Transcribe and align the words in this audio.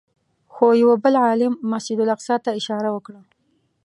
خو 0.53 0.65
یوه 0.81 0.95
بل 1.03 1.15
عالم 1.25 1.53
مسجد 1.71 1.99
اقصی 2.15 2.35
ته 2.43 2.49
اشاره 2.59 2.89
وکړه. 2.93 3.21